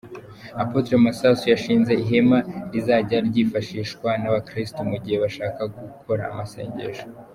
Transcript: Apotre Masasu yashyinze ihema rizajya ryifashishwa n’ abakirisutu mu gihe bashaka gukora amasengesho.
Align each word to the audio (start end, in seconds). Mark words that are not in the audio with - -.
Apotre 0.63 0.95
Masasu 1.05 1.43
yashyinze 1.53 1.91
ihema 2.03 2.39
rizajya 2.71 3.17
ryifashishwa 3.27 4.09
n’ 4.21 4.23
abakirisutu 4.29 4.81
mu 4.89 4.97
gihe 5.03 5.17
bashaka 5.23 5.61
gukora 5.75 6.23
amasengesho. 6.33 7.05